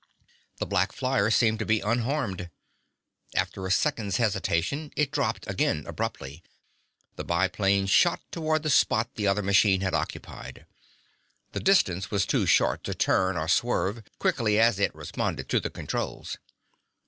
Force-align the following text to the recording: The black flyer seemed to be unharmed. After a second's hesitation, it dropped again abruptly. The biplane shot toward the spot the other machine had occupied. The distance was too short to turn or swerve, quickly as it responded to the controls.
The 0.57 0.65
black 0.65 0.93
flyer 0.93 1.29
seemed 1.29 1.59
to 1.59 1.65
be 1.67 1.79
unharmed. 1.79 2.49
After 3.35 3.67
a 3.67 3.71
second's 3.71 4.17
hesitation, 4.17 4.91
it 4.95 5.11
dropped 5.11 5.47
again 5.47 5.85
abruptly. 5.85 6.41
The 7.17 7.23
biplane 7.23 7.85
shot 7.85 8.19
toward 8.31 8.63
the 8.63 8.71
spot 8.71 9.13
the 9.13 9.27
other 9.27 9.43
machine 9.43 9.81
had 9.81 9.93
occupied. 9.93 10.65
The 11.51 11.59
distance 11.59 12.09
was 12.09 12.25
too 12.25 12.47
short 12.47 12.83
to 12.85 12.95
turn 12.95 13.37
or 13.37 13.47
swerve, 13.47 14.01
quickly 14.17 14.59
as 14.59 14.79
it 14.79 14.95
responded 14.95 15.47
to 15.49 15.59
the 15.59 15.69
controls. 15.69 16.37